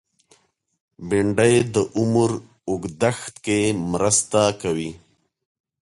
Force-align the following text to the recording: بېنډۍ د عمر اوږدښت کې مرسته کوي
بېنډۍ 1.07 1.55
د 1.73 1.75
عمر 1.97 2.31
اوږدښت 2.67 3.33
کې 3.45 3.59
مرسته 3.91 4.41
کوي 4.61 4.91